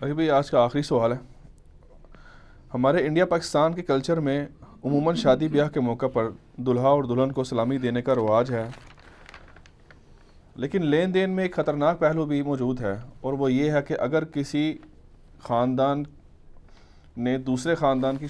[0.00, 1.16] ابھی بھائی آج کا آخری سوال ہے۔
[2.74, 4.46] ہمارے انڈیا پاکستان کے کلچر میں
[4.84, 8.68] عموماً شادی بیاہ کے موقع پر دلہا اور دلہن کو سلامی دینے کا رواج ہے۔
[10.56, 13.94] لیکن لین دین میں ایک خطرناک پہلو بھی موجود ہے اور وہ یہ ہے کہ
[13.98, 14.78] اگر کسی
[15.42, 16.02] خاندان
[17.16, 18.26] نے دوسرے خاندان کی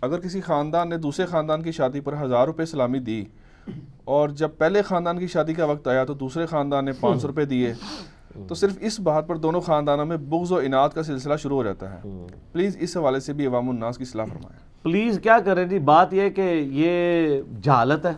[0.00, 3.24] اگر کسی خاندان نے دوسرے خاندان کی شادی پر ہزار روپے سلامی دی
[4.04, 7.28] اور جب پہلے خاندان کی شادی کا وقت آیا تو دوسرے خاندان نے پانچ سو
[7.28, 7.74] روپے دیے
[8.46, 11.62] تو صرف اس بات پر دونوں خاندانوں میں بغض و انعد کا سلسلہ شروع ہو
[11.62, 15.64] جاتا ہے۔ پلیز اس حوالے سے بھی عوام الناس کی صلاح فرمائیں۔ پلیز کیا کریں
[15.64, 18.12] جی؟ بات یہ کہ یہ جہالت ہے۔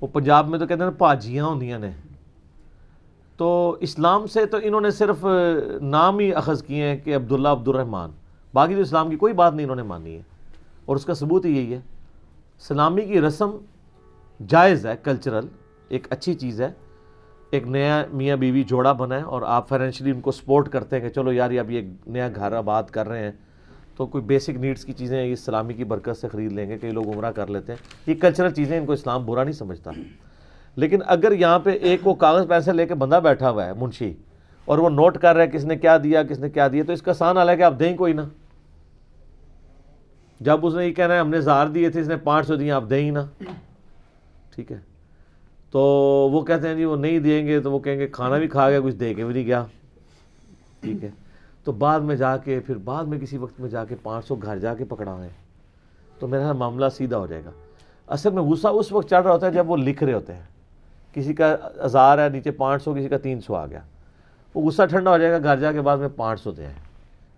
[0.00, 1.90] وہ پنجاب میں تو کہتے ہیں پاجیاں ہوندیاں نے۔
[3.36, 5.26] تو اسلام سے تو انہوں نے صرف
[5.82, 8.10] نام ہی اخذ کیے ہیں کہ عبداللہ عبد الرحمن
[8.54, 10.22] باقی تو اسلام کی کوئی بات نہیں انہوں نے مانی ہے۔
[10.84, 11.80] اور اس کا ثبوت ہی یہی ہے۔
[12.58, 13.50] سلامی کی رسم
[14.48, 15.46] جائز ہے کلچرل
[15.88, 16.72] ایک اچھی چیز ہے۔
[17.50, 21.02] ایک نیا میاں بیوی جوڑا بنا ہے اور آپ فائنینشلی ان کو سپورٹ کرتے ہیں
[21.02, 23.32] کہ چلو یار یہ اب یہ نیا گھر آباد کر رہے ہیں،
[23.96, 26.90] تو کوئی بیسک نیڈز کی چیزیں یہ سلامی کی برکت سے خرید لیں گے، کئی
[26.90, 29.90] لوگ عمرہ کر لیتے ہیں۔ یہ کلچرل چیزیں ان کو اسلام برا نہیں سمجھتا۔
[30.76, 34.14] لیکن اگر یہاں پہ ایک وہ کاغذ پیسے لے کے بندہ بیٹھا ہوا ہے، منشی،
[34.64, 36.92] اور وہ نوٹ کر رہا ہے کس نے کیا دیا، کس نے کیا دیا، تو
[36.92, 38.20] اس کا سان آ ہے کہ آپ دیں کوئی نہ۔
[40.40, 42.56] جب اس نے یہ کہنا ہے ہم نے زار دیے تھے، اس نے پانچ سو
[42.56, 43.44] دیے آپ دیں ہی نہ۔
[44.54, 44.97] ٹھیک ہے۔
[45.70, 45.80] تو
[46.32, 48.70] وہ کہتے ہیں جی وہ نہیں دیں گے تو وہ کہیں گے کھانا بھی کھا
[48.70, 49.64] گیا، کچھ دے کے بھی نہیں گیا۔
[50.80, 51.10] ٹھیک ہے۔
[51.64, 54.34] تو بعد میں جا کے، پھر بعد میں کسی وقت میں جا کے پانچ سو
[54.34, 55.28] گھر جا کے پکڑا ہے۔
[56.18, 57.50] تو میرا معاملہ سیدھا ہو جائے گا۔
[58.06, 60.42] اصل میں غصہ اس وقت چڑھ رہا ہوتا ہے جب وہ لکھ رہے ہوتے ہیں۔
[61.14, 63.80] کسی کا ہزار ہے، نیچے پانچ سو، کسی کا تین سو آ گیا۔
[64.54, 66.68] وہ غصہ ٹھنڈا ہو جائے گا، گھر جا کے بعد میں پانچ سو دیں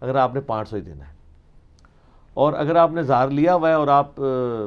[0.01, 1.13] اگر آپ نے پانچ سو ہی دینا ہے۔
[2.35, 4.21] اور اگر آپ نے ہزار لیا ہوا ہے اور آپ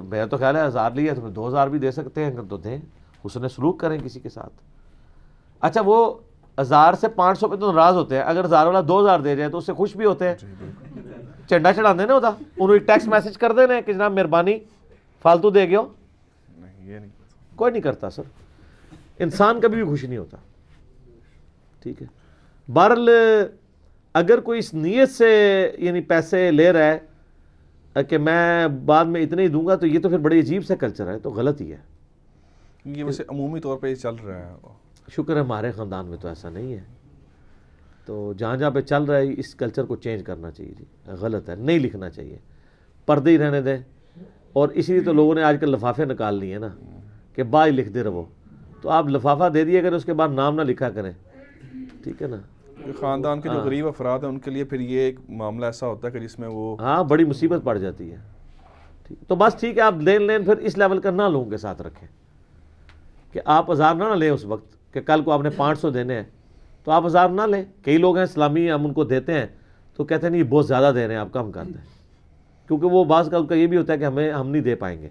[0.03, 2.57] میں تو خیال ہے ہزار لیا تو دو ہزار بھی دے سکتے ہیں، اگر تو
[2.57, 2.77] دیں۔
[3.23, 4.53] اس نے سلوک کریں کسی کے ساتھ۔
[5.59, 6.19] اچھا وہ
[6.59, 9.35] ہزار سے پانچ سو پہ تو ناراض ہوتے ہیں۔ اگر ہزار والا دو ہزار دے
[9.35, 10.35] جائے تو اس سے خوش بھی ہوتے ہیں۔
[11.49, 14.59] چنڈا چڑھا نا ہوتا انہوں ٹیکسٹ میسج کر دینا کہ جناب مہربانی
[15.21, 15.87] فالتو دے گئے ہو۔
[17.55, 18.23] کوئی نہیں کرتا سر۔
[19.19, 20.37] انسان کبھی بھی خوش نہیں ہوتا۔
[21.79, 22.07] ٹھیک ہے۔
[22.73, 23.09] بہرحال
[24.13, 29.41] اگر کوئی اس نیت سے یعنی پیسے لے رہا ہے کہ میں بعد میں اتنے
[29.41, 31.71] ہی دوں گا تو یہ تو پھر بڑی عجیب سے کلچر ہے تو غلط ہی
[31.71, 31.92] ہے۔
[32.85, 34.67] یہ ویسے عمومی طور پہ یہ چل رہا ہے۔
[35.11, 36.79] شکر ہے ہمارے خاندان میں تو ایسا نہیں ہے۔
[38.05, 41.49] تو جہاں جہاں پہ چل رہا ہے اس کلچر کو چینج کرنا چاہیے جی۔ غلط
[41.49, 42.37] ہے نہیں لکھنا چاہیے۔
[43.05, 43.77] پردے ہی رہنے دیں۔
[44.53, 46.67] اور اسی لیے تو لوگوں نے آج کل لفافے نکال لیے نا
[47.35, 48.25] کہ با ہی لکھ دے رہو۔
[48.81, 51.11] تو آپ لفافہ دے دیے اگر اس کے بعد نام نہ لکھا کریں۔
[52.03, 52.37] ٹھیک ہے نا؟
[52.99, 55.87] خاندان کے جو ہاں۔ غریب افراد ہیں ان کے لیے پھر یہ ایک معاملہ ایسا
[55.87, 58.17] ہوتا ہے کہ جس میں وہ ہاں بڑی مصیبت پڑ جاتی ہے۔
[59.27, 61.81] تو بس ٹھیک ہے آپ لین لین پھر اس لیول کا نہ لوگوں کے ساتھ
[61.81, 62.22] رکھیں۔
[63.33, 66.15] کہ آپ ہزار نہ لیں اس وقت کہ کل کو آپ نے پانچ سو دینے
[66.15, 66.23] ہیں۔
[66.83, 69.45] تو آپ ہزار نہ لیں۔ کئی لوگ ہیں اسلامی ہم ان کو دیتے ہیں۔
[69.95, 71.81] تو کہتے ہیں نہیں، یہ بہت زیادہ دے رہے ہیں، آپ کم کر دیں۔
[72.67, 75.01] کیونکہ وہ بعض کا کا یہ بھی ہوتا ہے کہ ہمیں ہم نہیں دے پائیں
[75.01, 75.09] گے۔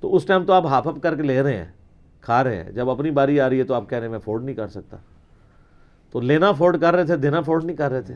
[0.00, 1.66] تو اس ٹائم تو آپ ہاف اپ کر کے لے رہے ہیں،
[2.20, 4.18] کھا رہے ہیں۔ جب اپنی باری آ رہی ہے تو آپ کہہ رہے ہیں، میں
[4.18, 4.96] افورڈ نہیں کر سکتا۔
[6.12, 8.14] تو لینا افورڈ کر رہے تھے، دینا افورڈ نہیں کر رہے تھے۔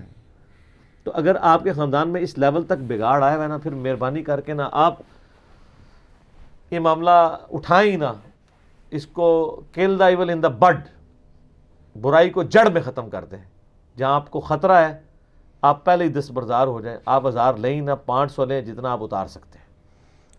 [1.04, 4.22] تو اگر آپ کے خاندان میں اس لیول تک بگاڑ آیا ہوا نا، پھر مہربانی
[4.22, 4.94] کر کے نا آپ
[6.70, 8.12] یہ معاملہ اٹھائیں ہی نا۔
[8.90, 10.76] اس کو کل دا ایول ان دا بڈ
[12.00, 13.38] برائی کو جڑ میں ختم کر دیں۔
[13.96, 14.98] جہاں آپ کو خطرہ ہے
[15.62, 18.92] آپ پہلے ہی دس بردار ہو جائیں آپ ہزار لیں نہ پانچ سو لیں جتنا
[18.92, 19.66] آپ اتار سکتے ہیں۔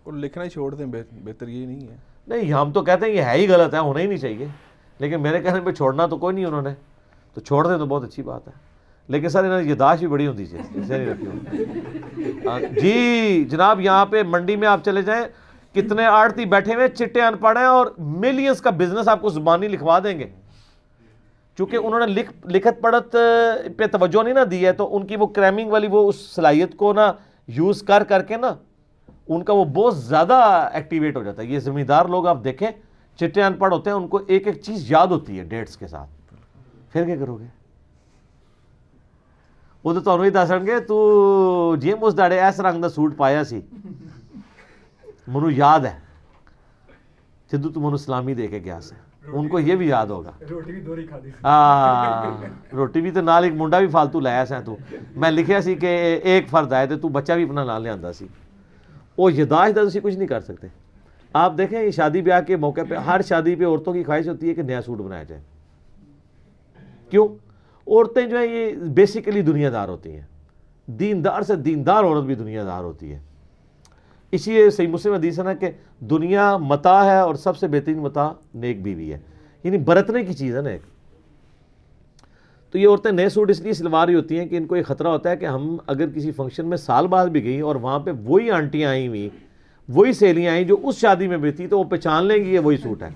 [0.04, 0.86] اور لکھنا ہی چھوڑ دیں
[1.24, 1.96] بہتر یہ نہیں ہے۔
[2.28, 4.48] نہیں ہم تو کہتے ہیں یہ ہے ہی غلط ہے ہونا ہی نہیں چاہیے۔
[5.00, 6.70] لیکن میرے کہنے پہ چھوڑنا تو کوئی نہیں انہوں نے۔
[7.34, 8.54] تو چھوڑ دیں تو بہت اچھی بات ہے۔
[9.08, 10.46] لیکن سر انہوں نے یاداشت بھی بڑی ہوتی
[12.48, 15.26] ہاں، جی جناب یہاں پہ منڈی میں آپ چلے جائیں۔
[15.76, 19.68] کتنے آڑتی بیٹھے ہوئے چٹے ان پڑھ ہیں اور ملینز کا بزنس آپ کو زبانی
[19.68, 20.28] لکھوا دیں گے۔
[21.58, 23.16] چونکہ انہوں نے لکھ لکھت پڑھت
[23.78, 26.76] پہ توجہ نہیں نہ دی ہے، تو ان کی وہ کریمنگ والی وہ اس صلاحیت
[26.78, 27.12] کو نا
[27.48, 28.56] یوز کر کر کے نا
[29.28, 32.68] ان کا وہ بہت زیادہ ایکٹیویٹ ہو جاتا ہے۔ یہ زمیندار لوگ آپ دیکھیں،
[33.20, 35.88] چٹے ان پڑھ ہوتے ہیں، ان کو ایک ایک چیز یاد ہوتی ہے ڈیٹس کے
[35.88, 36.34] ساتھ۔
[36.92, 37.46] پھر کیا کرو گے؟
[39.84, 43.44] وہ تو تمہیں ہی دس گے، تو جیم اس داڑے ایس رنگ دا سوٹ پایا
[43.44, 43.62] سی۔
[45.30, 46.00] منو یاد ہے؟
[47.52, 48.96] سدھو تو منو سلامی دے کے گیا سے۔
[49.34, 50.32] ان کو یہ بھی یاد ہوگا۔
[52.74, 54.78] روٹی بھی تو نال ایک منڈا بھی فالتو لایا سا تو۔
[55.16, 58.28] میں لکھیا سی کہ ایک فرد آئے تھے تو بچہ بھی اپنا نال لیا سی۔
[59.18, 60.68] وہ یداشت ہے کچھ نہیں کر سکتے۔
[61.34, 64.50] آپ دیکھیں یہ شادی بیاہ کے موقع پہ ہر شادی پہ عورتوں کی خواہش ہوتی
[64.50, 65.42] ہے کہ نیا سوٹ بنایا جائے۔
[67.10, 67.28] کیوں؟
[67.88, 70.28] عورتیں جو ہیں یہ بیسیکلی دنیا دار ہوتی ہیں۔
[70.86, 73.20] دیندار سے دیندار عورت بھی دنیا دار ہوتی ہے۔
[74.32, 77.98] اسی لیے صحیح مسلم حدیث ہے نا کہ دنیا متا ہے اور سب سے بہترین
[77.98, 79.20] متا نیک بیوی ہے۔
[79.64, 80.82] یعنی برتنے کی چیز ہے نا ایک۔
[82.72, 84.84] تو یہ عورتیں نئے سوٹ اس لیے سلوا رہی ہوتی ہیں کہ ان کو یہ
[84.84, 88.00] خطرہ ہوتا ہے کہ ہم اگر کسی فنکشن میں سال بعد بھی گئی اور وہاں
[88.00, 89.30] پہ وہی آنٹیاں آئیں ہوئی
[89.90, 92.60] وہی سہیلیاں آئیں جو اس شادی میں بھی تھی، تو وہ پہچان لیں گی یہ
[92.60, 93.10] وہی سوٹ ہے۔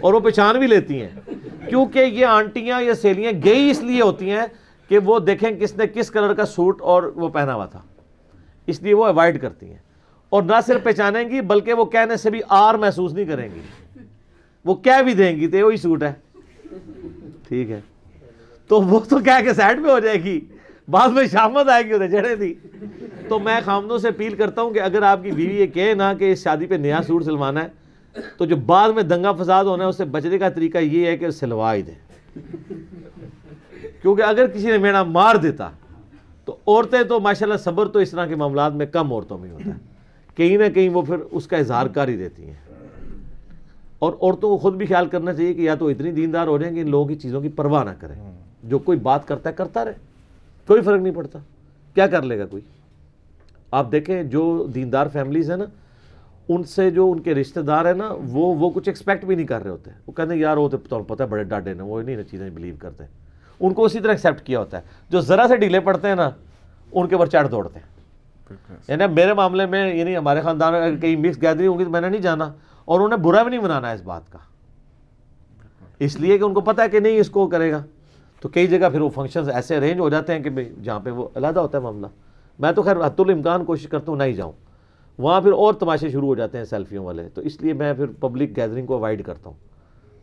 [0.00, 1.08] اور وہ پہچان بھی لیتی ہیں۔
[1.68, 4.46] کیونکہ یہ آنٹیاں یا سہیلیاں گئی اس لیے ہوتی ہیں
[4.88, 7.80] کہ وہ دیکھیں کس نے کس کلر کا سوٹ اور وہ پہنا ہوا تھا۔
[8.66, 9.83] اس لیے وہ اوائڈ کرتی ہیں۔
[10.34, 13.60] اور نہ صرف پہچانیں گی، بلکہ وہ کہنے سے بھی آر محسوس نہیں کریں گی۔
[14.64, 16.12] وہ کہہ بھی دیں گی، تو وہی سوٹ ہے۔
[17.48, 17.80] ٹھیک ہے۔
[18.68, 20.40] تو وہ تو کہہ کے سائڈ پہ ہو جائے گی۔
[20.88, 22.54] بعد میں شامت آئے گی ادھر جڑے تھی
[23.28, 26.14] تو میں خامدوں سے اپیل کرتا ہوں کہ اگر آپ کی بیوی یہ کہے نا
[26.14, 27.68] کہ اس شادی پہ نیا سوٹ سلوانا ہے،
[28.36, 31.16] تو جو بعد میں دنگا فساد ہونا ہے، اس سے بچنے کا طریقہ یہ ہے
[31.16, 31.94] کہ سلوا ہی دیں۔
[34.02, 35.70] کیونکہ اگر کسی نے میرا مار دیتا،
[36.44, 39.70] تو عورتیں تو ماشاءاللہ صبر تو اس طرح کے معاملات میں کم عورتوں میں ہوتا
[39.70, 39.93] ہے۔
[40.34, 42.54] کہیں نہ کہیں وہ پھر اس کا اظہار کر ہی دیتی ہیں۔
[43.98, 46.74] اور عورتوں کو خود بھی خیال کرنا چاہیے کہ یا تو اتنی دیندار ہو جائیں
[46.74, 48.14] کہ ان لوگوں کی چیزوں کی پرواہ نہ کریں۔
[48.62, 49.92] جو کوئی بات کرتا ہے، کرتا رہے۔
[50.66, 51.38] کوئی فرق نہیں پڑتا۔
[51.94, 52.62] کیا کر لے گا کوئی؟
[53.70, 55.64] آپ دیکھیں جو دیندار فیملیز ہیں نا،
[56.48, 59.46] ان سے جو ان کے رشتہ دار ہیں نا، وہ وہ کچھ ایکسپیکٹ بھی نہیں
[59.46, 62.02] کر رہے ہوتے۔ وہ کہتے ہیں، یار، وہ تو پتہ ہے، بڑے ڈاڈے ہیں وہ
[62.02, 63.04] نہیں چیزیں بلیو کرتے
[63.60, 66.30] ان کو اسی طرح ایکسیپٹ کیا ہوتا ہے۔ جو ذرا سے ڈیلے پڑتے ہیں نا،
[66.92, 67.93] ان کے اوپر چڑھ دوڑتے ہیں۔
[68.88, 72.08] یعنی میرے معاملے میں یعنی ہمارے خاندان میں کہیں مکس گیدرنگ ہوگی تو میں نے
[72.08, 72.52] نہیں جانا۔
[72.84, 74.38] اور انہیں برا بھی نہیں منانا اس بات کا۔
[75.98, 77.84] اس لیے کہ ان کو پتہ ہے کہ نہیں اس کو کرے گا۔
[78.40, 80.50] تو کئی جگہ پھر وہ فنکشنز ایسے ارینج ہو جاتے ہیں کہ
[80.82, 82.06] جہاں پہ وہ علیحدہ ہوتا ہے معاملہ۔
[82.58, 84.52] میں تو خیر حت الامکان کوشش کرتا ہوں نہ ہی جاؤں۔
[85.18, 88.06] وہاں پھر اور تماشے شروع ہو جاتے ہیں سیلفیوں والے۔ تو اس لیے میں پھر
[88.06, 89.56] پبلک گیدرنگ کو اوائڈ کرتا ہوں۔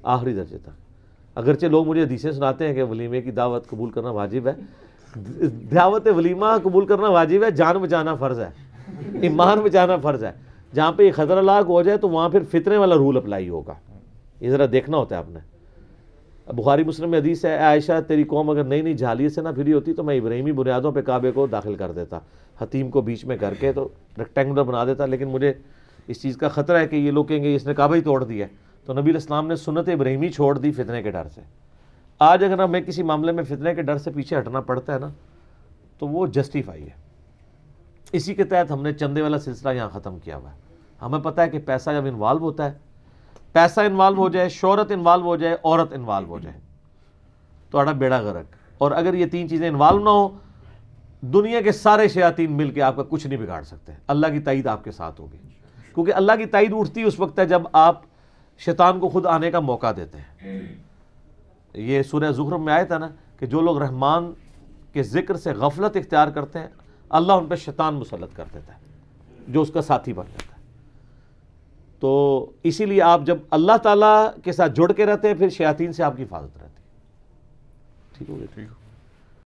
[0.03, 0.69] آخری درجے تک۔
[1.35, 4.53] اگرچہ لوگ مجھے حدیثیں سناتے ہیں کہ ولیمے کی دعوت قبول کرنا واجب ہے
[5.75, 8.49] دعوت ولیمہ قبول کرنا واجب ہے، جان بچانا فرض ہے،
[9.21, 10.31] ایمان بچانا فرض ہے۔
[10.73, 13.73] جہاں پہ یہ خطرہ لاگ ہو جائے تو وہاں پھر فطرے والا رول اپلائی ہوگا۔
[14.39, 15.39] یہ ذرا دیکھنا ہوتا ہے آپ نے۔
[16.51, 19.73] بخاری مسلم میں حدیث ہے عائشہ، تیری قوم اگر نئی نئی جھالی سے نہ پھری
[19.73, 22.19] ہوتی تو میں ابراہیمی بنیادوں پہ کعبے کو داخل کر دیتا۔
[22.61, 25.53] حتیم کو بیچ میں کر کے تو ریکٹینگولر بنا دیتا۔ لیکن مجھے
[26.07, 28.23] اس چیز کا خطرہ ہے کہ یہ لوگ کہیں گے اس نے کعبہ ہی توڑ
[28.23, 28.51] دیا ہے۔
[28.85, 31.41] تو نبی الاسلام نے سنت ابراہیمی چھوڑ دی فتنے کے ڈر سے۔
[32.23, 35.07] آج اگر ہمیں کسی معاملے میں فتنے کے ڈر سے پیچھے ہٹنا پڑتا ہے نا،
[35.99, 37.01] تو وہ جسٹیفائی ہے۔
[38.11, 40.57] اسی کے تحت ہم نے چندے والا سلسلہ یہاں ختم کیا ہوا ہے۔
[41.01, 42.71] ہمیں پتہ ہے کہ پیسہ جب انوالو ہوتا ہے،
[43.51, 46.59] پیسہ انوالو ہو جائے، شہرت انوالو ہو جائے، عورت انوالو ہو جائے۔
[47.71, 48.45] تو اڑا بیڑا غرق۔
[48.77, 50.29] اور اگر یہ تین چیزیں انوالو نہ ہو
[51.21, 54.67] دنیا کے سارے شیاطین مل کے آپ کا کچھ نہیں بگاڑ سکتے۔ اللہ کی تائید
[54.67, 55.37] آپ کے ساتھ ہوگی۔
[55.93, 58.01] کیونکہ اللہ کی تائید اٹھتی اس وقت ہے جب آپ
[58.57, 60.51] شیطان کو خود آنے کا موقع دیتے ہیں۔
[61.73, 63.09] یہ سورہ زخرم میں آیا تھا نا
[63.39, 64.33] کہ جو لوگ رحمان
[64.93, 66.67] کے ذکر سے غفلت اختیار کرتے ہیں،
[67.09, 68.79] اللہ ان پہ شیطان مسلط کر دیتا ہے،
[69.47, 70.61] جو اس کا ساتھی بن جاتا ہے۔
[71.99, 75.93] تو اسی لیے آپ جب اللہ تعالیٰ کے ساتھ جڑ کے رہتے ہیں، پھر شیاطین
[75.93, 78.80] سے آپ کی حفاظت رہتی ہے۔ ٹھیک ہو گیا؟ ٹھیک